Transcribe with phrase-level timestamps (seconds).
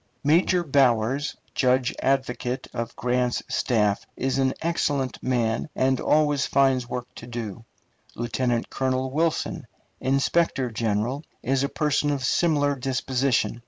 [0.23, 7.05] Major Bowers, judge advocate of Grant's staff, is an excellent man, and always finds work
[7.13, 7.65] to do.
[8.15, 9.67] Lieutenant Colonel Wilson,
[9.99, 13.59] inspector general, is a person of similar disposition.